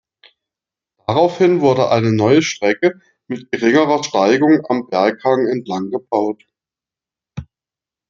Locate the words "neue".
2.11-2.41